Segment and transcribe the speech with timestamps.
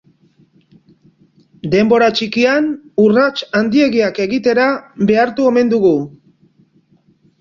[1.75, 2.71] Denbora txikian
[3.05, 4.67] urrats handiegiak egitera
[5.11, 5.93] behartu omen dugu.